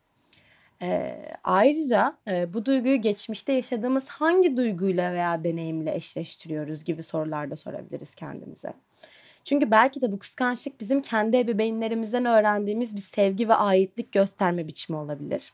E, 0.82 1.18
ayrıca 1.44 2.16
e, 2.28 2.54
bu 2.54 2.64
duyguyu 2.64 3.00
geçmişte 3.00 3.52
yaşadığımız 3.52 4.08
hangi 4.08 4.56
duyguyla 4.56 5.12
veya 5.12 5.44
deneyimle 5.44 5.94
eşleştiriyoruz 5.94 6.84
gibi 6.84 7.02
sorular 7.02 7.50
da 7.50 7.56
sorabiliriz 7.56 8.14
kendimize. 8.14 8.72
Çünkü 9.44 9.70
belki 9.70 10.00
de 10.00 10.12
bu 10.12 10.18
kıskançlık 10.18 10.80
bizim 10.80 11.02
kendi 11.02 11.36
ebeveynlerimizden 11.36 12.24
öğrendiğimiz 12.24 12.94
bir 12.96 13.00
sevgi 13.00 13.48
ve 13.48 13.54
aitlik 13.54 14.12
gösterme 14.12 14.68
biçimi 14.68 14.98
olabilir. 14.98 15.52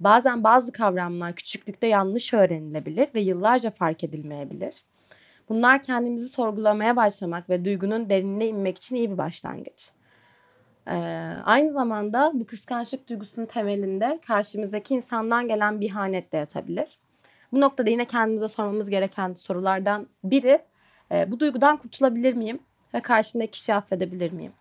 Bazen 0.00 0.44
bazı 0.44 0.72
kavramlar 0.72 1.34
küçüklükte 1.34 1.86
yanlış 1.86 2.34
öğrenilebilir 2.34 3.08
ve 3.14 3.20
yıllarca 3.20 3.70
fark 3.70 4.04
edilmeyebilir. 4.04 4.74
Bunlar 5.52 5.82
kendimizi 5.82 6.28
sorgulamaya 6.28 6.96
başlamak 6.96 7.50
ve 7.50 7.64
duygunun 7.64 8.10
derinine 8.10 8.46
inmek 8.46 8.78
için 8.78 8.96
iyi 8.96 9.10
bir 9.10 9.18
başlangıç. 9.18 9.90
Ee, 10.86 10.92
aynı 11.44 11.72
zamanda 11.72 12.30
bu 12.34 12.46
kıskançlık 12.46 13.08
duygusunun 13.08 13.46
temelinde 13.46 14.20
karşımızdaki 14.26 14.94
insandan 14.94 15.48
gelen 15.48 15.80
bir 15.80 15.86
ihanet 15.86 16.32
de 16.32 16.36
yatabilir. 16.36 16.98
Bu 17.52 17.60
noktada 17.60 17.90
yine 17.90 18.04
kendimize 18.04 18.48
sormamız 18.48 18.90
gereken 18.90 19.34
sorulardan 19.34 20.06
biri 20.24 20.62
e, 21.10 21.30
bu 21.30 21.40
duygudan 21.40 21.76
kurtulabilir 21.76 22.34
miyim 22.34 22.58
ve 22.94 23.00
karşımdaki 23.00 23.50
kişiyi 23.50 23.74
affedebilir 23.74 24.32
miyim? 24.32 24.52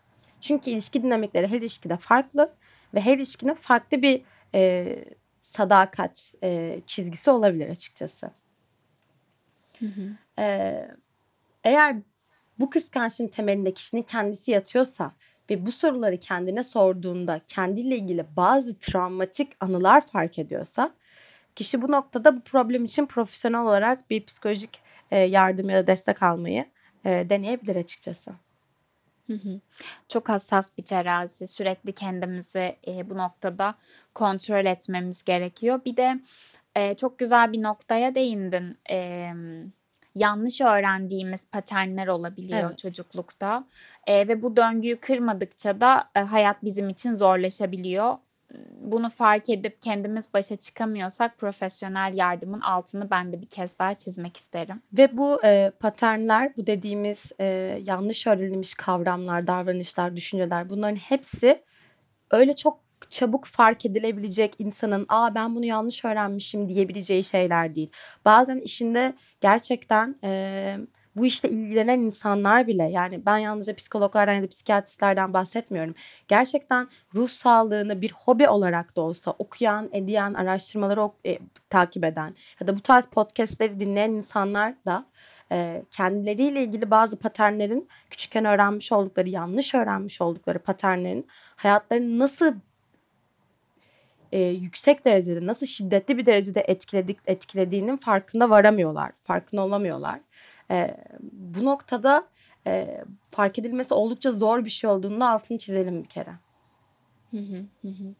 Çünkü 0.41 0.69
ilişki 0.69 1.03
dinamikleri 1.03 1.47
her 1.47 1.57
ilişkide 1.57 1.97
farklı 1.97 2.53
ve 2.93 3.01
her 3.01 3.17
ilişkinin 3.17 3.53
farklı 3.53 4.01
bir 4.01 4.21
e, 4.55 4.95
sadakat 5.41 6.33
e, 6.43 6.79
çizgisi 6.87 7.31
olabilir 7.31 7.69
açıkçası. 7.69 8.31
Hı 9.81 9.85
hı. 9.85 10.01
Ee, 10.41 10.87
eğer 11.63 11.95
bu 12.59 12.69
kıskançlığın 12.69 13.27
temelinde 13.27 13.73
kişinin 13.73 14.01
kendisi 14.01 14.51
yatıyorsa 14.51 15.11
ve 15.49 15.65
bu 15.65 15.71
soruları 15.71 16.17
kendine 16.17 16.63
sorduğunda 16.63 17.41
kendiyle 17.47 17.95
ilgili 17.95 18.25
bazı 18.35 18.79
travmatik 18.79 19.51
anılar 19.59 20.01
fark 20.07 20.39
ediyorsa 20.39 20.93
kişi 21.55 21.81
bu 21.81 21.91
noktada 21.91 22.35
bu 22.35 22.41
problem 22.41 22.85
için 22.85 23.05
profesyonel 23.05 23.61
olarak 23.61 24.09
bir 24.09 24.25
psikolojik 24.25 24.79
e, 25.11 25.19
yardım 25.19 25.69
ya 25.69 25.77
da 25.77 25.87
destek 25.87 26.23
almayı 26.23 26.65
e, 27.05 27.29
deneyebilir 27.29 27.75
açıkçası. 27.75 28.31
Çok 30.07 30.29
hassas 30.29 30.77
bir 30.77 30.83
terazi. 30.83 31.47
Sürekli 31.47 31.93
kendimizi 31.93 32.75
e, 32.87 33.09
bu 33.09 33.17
noktada 33.17 33.75
kontrol 34.13 34.65
etmemiz 34.65 35.23
gerekiyor. 35.23 35.81
Bir 35.85 35.97
de 35.97 36.19
çok 36.97 37.19
güzel 37.19 37.53
bir 37.53 37.61
noktaya 37.63 38.15
değindin. 38.15 38.77
E, 38.89 39.31
yanlış 40.15 40.61
öğrendiğimiz 40.61 41.49
paternler 41.49 42.07
olabiliyor 42.07 42.69
evet. 42.69 42.77
çocuklukta. 42.77 43.67
E, 44.07 44.27
ve 44.27 44.41
bu 44.41 44.55
döngüyü 44.55 44.97
kırmadıkça 44.97 45.81
da 45.81 46.09
e, 46.15 46.19
hayat 46.19 46.63
bizim 46.63 46.89
için 46.89 47.13
zorlaşabiliyor. 47.13 48.17
Bunu 48.81 49.09
fark 49.09 49.49
edip 49.49 49.81
kendimiz 49.81 50.33
başa 50.33 50.55
çıkamıyorsak 50.55 51.37
profesyonel 51.37 52.13
yardımın 52.15 52.61
altını 52.61 53.11
ben 53.11 53.33
de 53.33 53.41
bir 53.41 53.47
kez 53.47 53.79
daha 53.79 53.93
çizmek 53.93 54.37
isterim. 54.37 54.81
Ve 54.93 55.17
bu 55.17 55.45
e, 55.45 55.71
paternler, 55.79 56.57
bu 56.57 56.67
dediğimiz 56.67 57.31
e, 57.39 57.45
yanlış 57.83 58.27
öğrenilmiş 58.27 58.73
kavramlar, 58.73 59.47
davranışlar, 59.47 60.15
düşünceler 60.15 60.69
bunların 60.69 60.95
hepsi 60.95 61.63
öyle 62.31 62.55
çok 62.55 62.79
çabuk 63.11 63.45
fark 63.45 63.85
edilebilecek 63.85 64.55
insanın 64.59 65.05
aa 65.09 65.35
ben 65.35 65.55
bunu 65.55 65.65
yanlış 65.65 66.05
öğrenmişim 66.05 66.69
diyebileceği 66.69 67.23
şeyler 67.23 67.75
değil. 67.75 67.91
Bazen 68.25 68.59
işinde 68.59 69.15
gerçekten 69.41 70.15
e, 70.23 70.77
bu 71.15 71.25
işle 71.25 71.49
ilgilenen 71.49 71.99
insanlar 71.99 72.67
bile 72.67 72.83
yani 72.83 73.25
ben 73.25 73.37
yalnızca 73.37 73.75
psikologlardan 73.75 74.33
ya 74.33 74.43
da 74.43 74.47
psikiyatristlerden 74.47 75.33
bahsetmiyorum. 75.33 75.95
Gerçekten 76.27 76.87
ruh 77.15 77.29
sağlığını 77.29 78.01
bir 78.01 78.11
hobi 78.11 78.49
olarak 78.49 78.95
da 78.95 79.01
olsa 79.01 79.31
okuyan, 79.31 79.89
ediyen, 79.93 80.33
araştırmaları 80.33 81.01
ok- 81.03 81.25
e, 81.25 81.39
takip 81.69 82.03
eden 82.03 82.35
ya 82.59 82.67
da 82.67 82.75
bu 82.75 82.81
tarz 82.81 83.05
podcastleri 83.05 83.79
dinleyen 83.79 84.09
insanlar 84.11 84.73
da 84.85 85.05
kendileriyle 85.91 86.63
ilgili 86.63 86.91
bazı 86.91 87.19
paternlerin 87.19 87.87
küçükken 88.09 88.45
öğrenmiş 88.45 88.91
oldukları, 88.91 89.29
yanlış 89.29 89.75
öğrenmiş 89.75 90.21
oldukları 90.21 90.59
paternlerin 90.59 91.27
hayatlarını 91.55 92.19
nasıl 92.19 92.53
e, 94.31 94.39
yüksek 94.39 95.05
derecede 95.05 95.45
nasıl 95.45 95.65
şiddetli 95.65 96.17
bir 96.17 96.25
derecede 96.25 96.61
etkiledik 96.67 97.17
etkilediğinin 97.27 97.97
farkında 97.97 98.49
varamıyorlar, 98.49 99.11
farkında 99.23 99.61
olamıyorlar. 99.61 100.19
E, 100.71 100.97
bu 101.21 101.65
noktada 101.65 102.27
e, 102.67 103.03
fark 103.31 103.59
edilmesi 103.59 103.93
oldukça 103.93 104.31
zor 104.31 104.65
bir 104.65 104.69
şey 104.69 104.89
olduğunu 104.89 105.31
altını 105.31 105.57
çizelim 105.57 106.03
bir 106.03 106.09
kere. 106.09 106.31
Hı 107.31 107.37
hı 107.37 107.87
hı. 107.87 108.15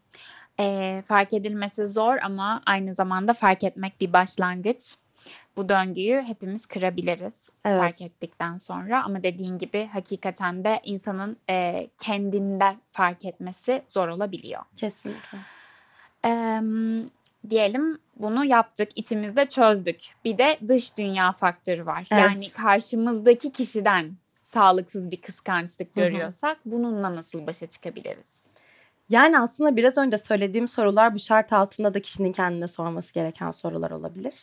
E, 0.60 1.02
fark 1.06 1.34
edilmesi 1.34 1.86
zor 1.86 2.16
ama 2.22 2.62
aynı 2.66 2.94
zamanda 2.94 3.34
fark 3.34 3.64
etmek 3.64 4.00
bir 4.00 4.12
başlangıç. 4.12 4.96
Bu 5.56 5.68
döngüyü 5.68 6.22
hepimiz 6.22 6.66
kırabiliriz 6.66 7.50
evet. 7.64 7.80
fark 7.80 8.02
ettikten 8.02 8.56
sonra 8.56 9.04
ama 9.04 9.22
dediğin 9.22 9.58
gibi 9.58 9.86
hakikaten 9.92 10.64
de 10.64 10.80
insanın 10.84 11.36
e, 11.50 11.88
kendinde 11.98 12.74
fark 12.92 13.24
etmesi 13.24 13.82
zor 13.90 14.08
olabiliyor. 14.08 14.62
Kesinlikle. 14.76 15.38
Ee, 16.24 16.60
diyelim 17.50 17.98
bunu 18.16 18.44
yaptık, 18.44 18.88
içimizde 18.96 19.46
çözdük. 19.46 20.00
Bir 20.24 20.38
de 20.38 20.58
dış 20.68 20.98
dünya 20.98 21.32
faktörü 21.32 21.86
var. 21.86 22.06
Evet. 22.12 22.22
Yani 22.22 22.50
karşımızdaki 22.50 23.52
kişiden 23.52 24.12
sağlıksız 24.42 25.10
bir 25.10 25.20
kıskançlık 25.20 25.94
görüyorsak 25.94 26.56
Hı-hı. 26.56 26.72
bununla 26.72 27.16
nasıl 27.16 27.46
başa 27.46 27.66
çıkabiliriz? 27.66 28.50
Yani 29.10 29.38
aslında 29.38 29.76
biraz 29.76 29.98
önce 29.98 30.18
söylediğim 30.18 30.68
sorular 30.68 31.14
bu 31.14 31.18
şart 31.18 31.52
altında 31.52 31.94
da 31.94 32.02
kişinin 32.02 32.32
kendine 32.32 32.68
sorması 32.68 33.14
gereken 33.14 33.50
sorular 33.50 33.90
olabilir. 33.90 34.34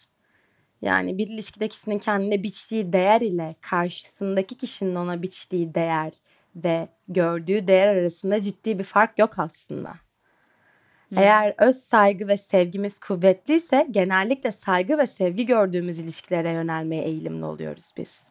Yani 0.82 1.18
bir 1.18 1.28
ilişkide 1.28 1.68
kişinin 1.68 2.00
kendine 2.00 2.44
biçtiği 2.44 2.94
değer 2.94 3.22
ile 3.22 3.56
karşısındaki 3.62 4.56
kişinin 4.56 4.96
ona 4.96 5.22
biçtiği 5.22 5.76
değer 5.76 6.14
ve 6.56 6.88
gördüğü 7.08 7.68
değer 7.68 7.88
arasında 7.96 8.42
ciddi 8.42 8.80
bir 8.80 8.84
fark 8.84 9.20
yok 9.20 9.40
aslında. 9.40 9.94
Eğer 11.16 11.54
öz 11.58 11.76
saygı 11.76 12.28
ve 12.28 12.38
sevgimiz 12.38 13.00
kuvvetliyse 13.00 13.88
genellikle 13.92 14.52
saygı 14.52 14.98
ve 14.98 15.08
sevgi 15.08 15.46
gördüğümüz 15.46 16.00
ilişkilere 16.00 16.52
yönelmeye 16.52 17.04
eğilimli 17.04 17.46
oluyoruz 17.46 17.92
biz. 17.98 18.24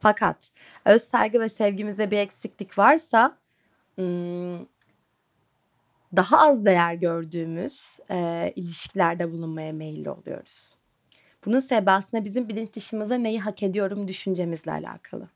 Fakat 0.00 0.50
öz 0.84 1.02
saygı 1.02 1.40
ve 1.40 1.48
sevgimizde 1.48 2.10
bir 2.10 2.18
eksiklik 2.18 2.78
varsa 2.78 3.38
daha 6.16 6.38
az 6.38 6.64
değer 6.64 6.94
gördüğümüz 6.94 7.98
e, 8.10 8.52
ilişkilerde 8.56 9.32
bulunmaya 9.32 9.72
meyilli 9.72 10.10
oluyoruz. 10.10 10.74
Bunun 11.44 11.58
sebebi 11.58 11.90
aslında 11.90 12.24
bizim 12.24 12.48
bilinç 12.48 12.72
dışımıza 12.72 13.14
neyi 13.14 13.40
hak 13.40 13.62
ediyorum 13.62 14.08
düşüncemizle 14.08 14.72
alakalı. 14.72 15.28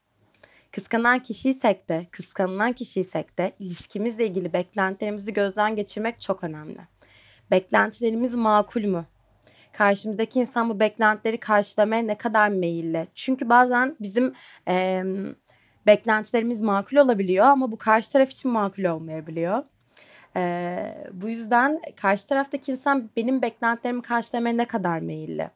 Kıskanan 0.77 1.19
kişiysek 1.19 1.89
de, 1.89 2.07
kıskanılan 2.11 2.73
kişiysek 2.73 3.39
de 3.39 3.53
ilişkimizle 3.59 4.27
ilgili 4.27 4.53
beklentilerimizi 4.53 5.33
gözden 5.33 5.77
geçirmek 5.77 6.21
çok 6.21 6.45
önemli. 6.45 6.79
Beklentilerimiz 7.51 8.35
makul 8.35 8.85
mü? 8.85 9.05
Karşımızdaki 9.73 10.41
insan 10.41 10.69
bu 10.69 10.81
beklentileri 10.81 11.41
karşılamaya 11.41 12.03
ne 12.03 12.19
kadar 12.19 12.49
meyilli? 12.49 13.09
Çünkü 13.15 13.49
bazen 13.49 13.97
bizim 14.01 14.35
e, 14.69 15.03
beklentilerimiz 15.87 16.61
makul 16.61 16.97
olabiliyor 16.97 17.47
ama 17.47 17.73
bu 17.73 17.79
karşı 17.79 18.13
taraf 18.13 18.31
için 18.31 18.51
makul 18.51 18.85
olmayabiliyor. 18.85 19.65
E, 20.37 21.09
bu 21.13 21.29
yüzden 21.29 21.81
karşı 21.97 22.29
taraftaki 22.29 22.73
insan 22.73 23.11
benim 23.17 23.43
beklentilerimi 23.43 24.03
karşılamaya 24.03 24.55
ne 24.55 24.65
kadar 24.65 24.99
meyilli? 24.99 25.51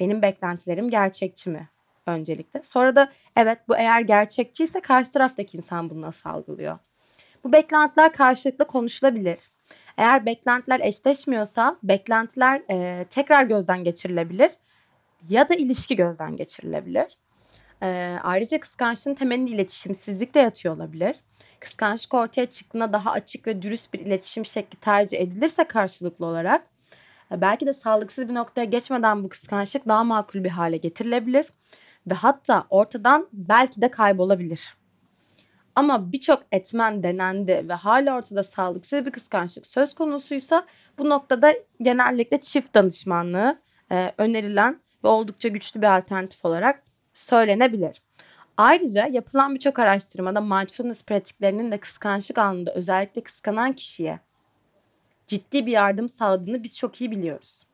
Benim 0.00 0.22
beklentilerim 0.22 0.90
gerçekçi 0.90 1.50
mi? 1.50 1.68
Öncelikle. 2.06 2.62
Sonra 2.62 2.96
da 2.96 3.10
evet 3.36 3.58
bu 3.68 3.76
eğer 3.76 4.00
gerçekçiyse 4.00 4.80
karşı 4.80 5.12
taraftaki 5.12 5.56
insan 5.56 5.90
bunu 5.90 6.00
nasıl 6.00 6.30
algılıyor? 6.30 6.78
Bu 7.44 7.52
beklentiler 7.52 8.12
karşılıklı 8.12 8.66
konuşulabilir. 8.66 9.38
Eğer 9.96 10.26
beklentiler 10.26 10.80
eşleşmiyorsa 10.80 11.76
beklentiler 11.82 12.62
e, 12.70 13.04
tekrar 13.10 13.44
gözden 13.44 13.84
geçirilebilir 13.84 14.50
ya 15.28 15.48
da 15.48 15.54
ilişki 15.54 15.96
gözden 15.96 16.36
geçirilebilir. 16.36 17.06
E, 17.82 18.18
ayrıca 18.22 18.60
kıskançlığın 18.60 19.14
temelinde 19.14 19.50
iletişimsizlik 19.50 20.34
de 20.34 20.38
yatıyor 20.38 20.76
olabilir. 20.76 21.16
kıskançlık 21.60 22.14
ortaya 22.14 22.46
çıktığında 22.46 22.92
daha 22.92 23.10
açık 23.10 23.46
ve 23.46 23.62
dürüst 23.62 23.94
bir 23.94 23.98
iletişim 24.00 24.46
şekli 24.46 24.78
tercih 24.78 25.20
edilirse 25.20 25.64
karşılıklı 25.64 26.26
olarak 26.26 26.66
e, 27.32 27.40
belki 27.40 27.66
de 27.66 27.72
sağlıksız 27.72 28.28
bir 28.28 28.34
noktaya 28.34 28.64
geçmeden 28.64 29.24
bu 29.24 29.28
kıskançlık 29.28 29.88
daha 29.88 30.04
makul 30.04 30.44
bir 30.44 30.50
hale 30.50 30.76
getirilebilir 30.76 31.46
ve 32.06 32.14
hatta 32.14 32.66
ortadan 32.70 33.28
belki 33.32 33.80
de 33.80 33.90
kaybolabilir. 33.90 34.76
Ama 35.74 36.12
birçok 36.12 36.42
etmen 36.52 37.02
denendi 37.02 37.64
ve 37.68 37.74
hala 37.74 38.16
ortada 38.16 38.42
sağlıksız 38.42 39.06
bir 39.06 39.10
kıskançlık 39.10 39.66
söz 39.66 39.94
konusuysa 39.94 40.66
bu 40.98 41.08
noktada 41.08 41.54
genellikle 41.82 42.40
çift 42.40 42.74
danışmanlığı 42.74 43.58
e, 43.92 44.12
önerilen 44.18 44.80
ve 45.04 45.08
oldukça 45.08 45.48
güçlü 45.48 45.82
bir 45.82 45.96
alternatif 45.96 46.44
olarak 46.44 46.82
söylenebilir. 47.14 48.02
Ayrıca 48.56 49.06
yapılan 49.06 49.54
birçok 49.54 49.78
araştırmada 49.78 50.40
mindfulness 50.40 51.04
pratiklerinin 51.04 51.70
de 51.70 51.78
kıskançlık 51.78 52.38
anında 52.38 52.74
özellikle 52.74 53.20
kıskanan 53.20 53.72
kişiye 53.72 54.20
ciddi 55.26 55.66
bir 55.66 55.72
yardım 55.72 56.08
sağladığını 56.08 56.62
biz 56.62 56.78
çok 56.78 57.00
iyi 57.00 57.10
biliyoruz. 57.10 57.66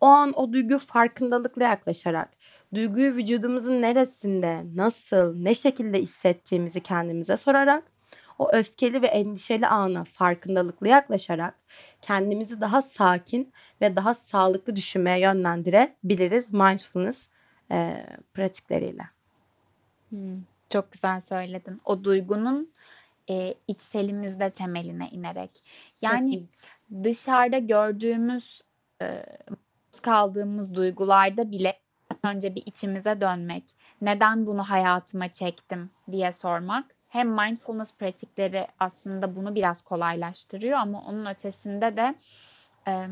O 0.00 0.06
an 0.06 0.32
o 0.32 0.52
duygu 0.52 0.78
farkındalıkla 0.78 1.64
yaklaşarak, 1.64 2.30
duyguyu 2.74 3.16
vücudumuzun 3.16 3.82
neresinde, 3.82 4.64
nasıl, 4.74 5.36
ne 5.36 5.54
şekilde 5.54 5.98
hissettiğimizi 5.98 6.80
kendimize 6.80 7.36
sorarak, 7.36 7.84
o 8.38 8.50
öfkeli 8.52 9.02
ve 9.02 9.06
endişeli 9.06 9.66
ana 9.66 10.04
farkındalıkla 10.04 10.88
yaklaşarak 10.88 11.54
kendimizi 12.02 12.60
daha 12.60 12.82
sakin 12.82 13.52
ve 13.80 13.96
daha 13.96 14.14
sağlıklı 14.14 14.76
düşünmeye 14.76 15.20
yönlendirebiliriz 15.20 16.52
mindfulness 16.52 17.28
e, 17.70 18.06
pratikleriyle. 18.34 19.02
Hmm, 20.08 20.42
çok 20.70 20.92
güzel 20.92 21.20
söyledin. 21.20 21.80
O 21.84 22.04
duygunun 22.04 22.72
e, 23.30 23.54
içselimizde 23.68 24.50
temeline 24.50 25.08
inerek. 25.10 25.50
Yani 26.02 26.30
Kesinlikle. 26.30 27.10
dışarıda 27.10 27.58
gördüğümüz 27.58 28.62
e, 29.02 29.26
kaldığımız 30.02 30.74
duygularda 30.74 31.50
bile 31.50 31.83
önce 32.24 32.54
bir 32.54 32.62
içimize 32.66 33.20
dönmek. 33.20 33.64
Neden 34.00 34.46
bunu 34.46 34.62
hayatıma 34.62 35.28
çektim 35.28 35.90
diye 36.10 36.32
sormak. 36.32 36.84
Hem 37.08 37.28
mindfulness 37.28 37.96
pratikleri 37.98 38.68
aslında 38.80 39.36
bunu 39.36 39.54
biraz 39.54 39.82
kolaylaştırıyor 39.82 40.78
ama 40.78 41.02
onun 41.08 41.26
ötesinde 41.26 41.96
de 41.96 42.14
e, 42.88 43.06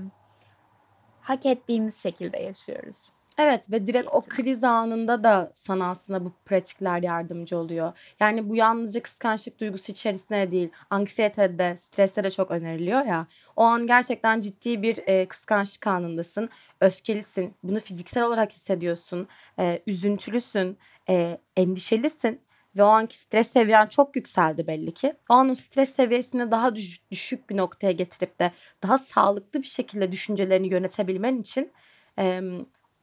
hak 1.20 1.46
ettiğimiz 1.46 2.02
şekilde 2.02 2.38
yaşıyoruz. 2.38 3.08
Evet 3.38 3.70
ve 3.70 3.86
direkt 3.86 4.08
o 4.12 4.20
kriz 4.20 4.64
anında 4.64 5.24
da 5.24 5.52
sana 5.54 5.90
aslında 5.90 6.24
bu 6.24 6.32
pratikler 6.44 7.02
yardımcı 7.02 7.58
oluyor. 7.58 7.92
Yani 8.20 8.48
bu 8.48 8.56
yalnızca 8.56 9.02
kıskançlık 9.02 9.60
duygusu 9.60 9.92
içerisinde 9.92 10.50
değil, 10.50 10.70
anksiyetede, 10.90 11.76
streste 11.76 12.24
de 12.24 12.30
çok 12.30 12.50
öneriliyor 12.50 13.04
ya. 13.04 13.26
O 13.56 13.62
an 13.62 13.86
gerçekten 13.86 14.40
ciddi 14.40 14.82
bir 14.82 14.98
e, 15.06 15.26
kıskançlık 15.28 15.86
anındasın, 15.86 16.48
öfkelisin, 16.80 17.54
bunu 17.62 17.80
fiziksel 17.80 18.24
olarak 18.24 18.52
hissediyorsun, 18.52 19.28
e, 19.58 19.82
üzüntülüsün, 19.86 20.78
e, 21.08 21.38
endişelisin 21.56 22.40
ve 22.76 22.82
o 22.82 22.86
anki 22.86 23.18
stres 23.18 23.50
seviyen 23.52 23.86
çok 23.86 24.16
yükseldi 24.16 24.66
belli 24.66 24.94
ki. 24.94 25.14
O 25.28 25.34
an 25.34 25.48
o 25.48 25.54
stres 25.54 25.94
seviyesini 25.94 26.50
daha 26.50 26.74
düşük, 26.74 27.10
düşük 27.10 27.50
bir 27.50 27.56
noktaya 27.56 27.92
getirip 27.92 28.38
de 28.38 28.52
daha 28.82 28.98
sağlıklı 28.98 29.62
bir 29.62 29.68
şekilde 29.68 30.12
düşüncelerini 30.12 30.68
yönetebilmen 30.68 31.36
için... 31.36 31.72
E, 32.18 32.40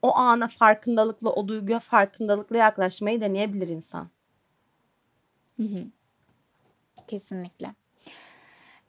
o 0.02 0.16
ana 0.16 0.48
farkındalıkla, 0.48 1.30
o 1.30 1.48
duyguya 1.48 1.78
farkındalıkla 1.78 2.56
yaklaşmayı 2.56 3.20
deneyebilir 3.20 3.68
insan. 3.68 4.08
Hı 5.56 5.62
hı. 5.62 5.84
Kesinlikle. 7.06 7.74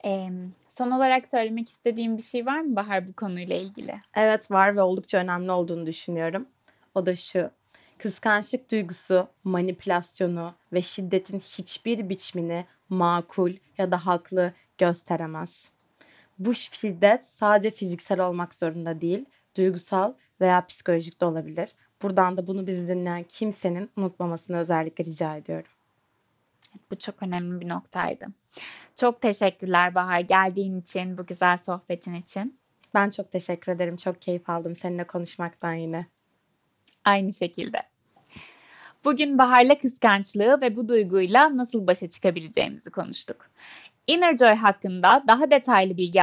Ee, 0.04 0.30
son 0.68 0.90
olarak 0.90 1.26
söylemek 1.26 1.70
istediğim 1.70 2.16
bir 2.16 2.22
şey 2.22 2.46
var 2.46 2.60
mı 2.60 2.76
Bahar 2.76 3.08
bu 3.08 3.12
konuyla 3.12 3.56
ilgili? 3.56 4.00
Evet 4.14 4.50
var 4.50 4.76
ve 4.76 4.82
oldukça 4.82 5.18
önemli 5.18 5.50
olduğunu 5.50 5.86
düşünüyorum. 5.86 6.46
O 6.94 7.06
da 7.06 7.16
şu. 7.16 7.50
Kıskançlık 7.98 8.70
duygusu, 8.70 9.28
manipülasyonu 9.44 10.54
ve 10.72 10.82
şiddetin 10.82 11.40
hiçbir 11.40 12.08
biçimini 12.08 12.66
makul 12.88 13.52
ya 13.78 13.90
da 13.90 14.06
haklı 14.06 14.52
gösteremez. 14.78 15.70
Bu 16.38 16.54
şiddet 16.54 17.24
sadece 17.24 17.70
fiziksel 17.70 18.20
olmak 18.20 18.54
zorunda 18.54 19.00
değil, 19.00 19.24
duygusal 19.56 20.12
veya 20.40 20.66
psikolojik 20.66 21.20
de 21.20 21.24
olabilir. 21.24 21.70
Buradan 22.02 22.36
da 22.36 22.46
bunu 22.46 22.66
bizi 22.66 22.88
dinleyen 22.88 23.22
kimsenin 23.22 23.90
unutmamasını 23.96 24.58
özellikle 24.58 25.04
rica 25.04 25.36
ediyorum. 25.36 25.70
Bu 26.90 26.98
çok 26.98 27.22
önemli 27.22 27.60
bir 27.60 27.68
noktaydı. 27.68 28.26
Çok 28.94 29.20
teşekkürler 29.20 29.94
Bahar 29.94 30.20
geldiğin 30.20 30.80
için, 30.80 31.18
bu 31.18 31.26
güzel 31.26 31.58
sohbetin 31.58 32.14
için. 32.14 32.58
Ben 32.94 33.10
çok 33.10 33.32
teşekkür 33.32 33.72
ederim. 33.72 33.96
Çok 33.96 34.22
keyif 34.22 34.50
aldım 34.50 34.76
seninle 34.76 35.06
konuşmaktan 35.06 35.74
yine. 35.74 36.06
Aynı 37.04 37.32
şekilde. 37.32 37.78
Bugün 39.04 39.38
Bahar'la 39.38 39.78
kıskançlığı 39.78 40.60
ve 40.60 40.76
bu 40.76 40.88
duyguyla 40.88 41.56
nasıl 41.56 41.86
başa 41.86 42.08
çıkabileceğimizi 42.08 42.90
konuştuk. 42.90 43.50
Inner 44.06 44.36
Joy 44.36 44.54
hakkında 44.54 45.24
daha 45.28 45.50
detaylı 45.50 45.96
bilgi 45.96 46.22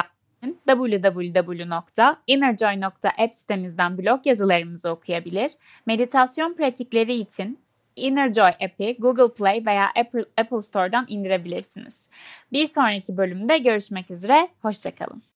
www.innerjoy.app 0.67 3.33
sitemizden 3.33 3.97
blog 3.97 4.27
yazılarımızı 4.27 4.89
okuyabilir. 4.89 5.51
Meditasyon 5.85 6.53
pratikleri 6.53 7.13
için 7.13 7.59
Innerjoy 7.95 8.49
app'i 8.49 8.95
Google 8.99 9.33
Play 9.33 9.65
veya 9.65 9.85
Apple, 9.85 10.25
Apple 10.37 10.61
Store'dan 10.61 11.05
indirebilirsiniz. 11.09 12.09
Bir 12.51 12.67
sonraki 12.67 13.17
bölümde 13.17 13.57
görüşmek 13.57 14.11
üzere, 14.11 14.49
hoşçakalın. 14.61 15.28